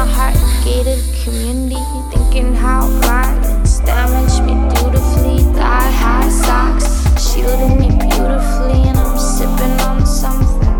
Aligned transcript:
my 0.00 0.06
heart. 0.06 0.36
Gated 0.64 1.02
community, 1.22 1.76
thinking 2.10 2.54
how 2.54 2.88
violence 3.02 3.80
damaged 3.80 4.42
me 4.44 4.54
dutifully. 4.74 5.38
Thigh 5.52 5.90
high 6.02 6.28
socks, 6.30 6.88
shielding 7.22 7.78
me 7.78 7.88
beautifully, 7.88 8.80
and 8.88 8.98
I'm 8.98 9.18
sipping 9.18 9.76
on 9.88 10.06
something. 10.06 10.76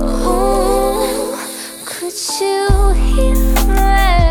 Oh, 0.00 1.36
could 1.84 2.14
you 2.40 2.92
hear 3.04 3.34
me? 3.66 4.21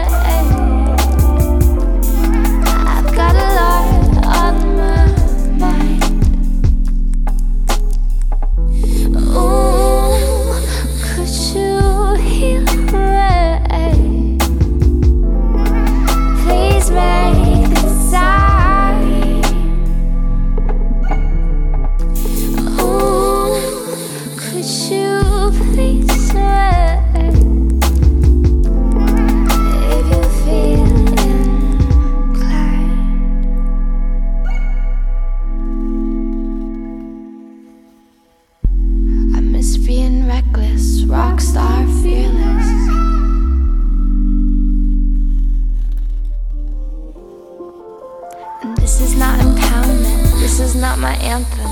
This 48.64 49.02
is 49.02 49.16
not 49.16 49.40
empowerment, 49.40 50.40
this 50.40 50.60
is 50.60 50.76
not 50.76 51.00
my 51.00 51.16
anthem. 51.16 51.72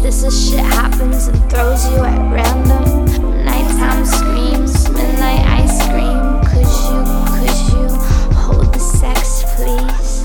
This 0.00 0.22
is 0.22 0.48
shit 0.48 0.60
happens 0.60 1.26
and 1.26 1.50
throws 1.50 1.84
you 1.90 1.98
at 1.98 2.32
random. 2.32 3.44
Nighttime 3.44 4.06
screams, 4.06 4.88
midnight 4.88 5.44
ice 5.44 5.86
cream. 5.88 6.40
Could 6.48 6.64
you, 6.88 7.04
could 7.36 7.58
you 7.68 7.88
hold 8.34 8.72
the 8.72 8.78
sex, 8.78 9.44
please? 9.54 10.24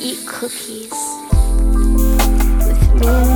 Eat 0.00 0.24
cookies 0.28 0.94
with 2.64 2.94
me 2.94 3.35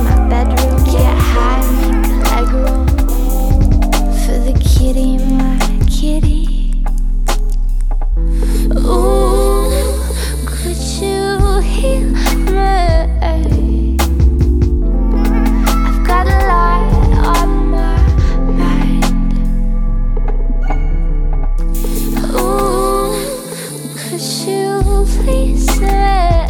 could 24.11 24.21
you 24.45 25.05
please 25.23 25.79
let 25.79 26.40